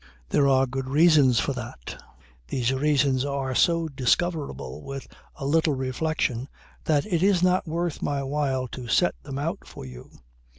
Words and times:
There 0.29 0.47
are 0.47 0.65
good 0.65 0.89
reasons 0.89 1.39
for 1.39 1.53
that. 1.53 2.01
These 2.47 2.73
reasons 2.73 3.23
are 3.23 3.53
so 3.53 3.87
discoverable 3.87 4.81
with 4.81 5.07
a 5.35 5.45
little 5.45 5.75
reflection 5.75 6.49
that 6.85 7.05
it 7.05 7.21
is 7.21 7.43
not 7.43 7.67
worth 7.67 8.01
my 8.01 8.23
while 8.23 8.67
to 8.69 8.87
set 8.87 9.13
them 9.21 9.37
out 9.37 9.59
for 9.67 9.85
you. 9.85 10.09